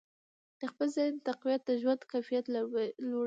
د 0.59 0.61
خپل 0.71 0.87
ذهن 0.97 1.13
تقویت 1.27 1.61
د 1.65 1.71
ژوند 1.81 2.01
کیفیت 2.11 2.45
لوړوي. 2.53 2.89